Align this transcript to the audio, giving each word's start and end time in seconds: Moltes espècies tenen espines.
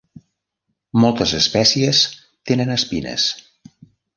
Moltes 1.03 1.33
espècies 1.39 2.01
tenen 2.53 2.77
espines. 2.77 3.29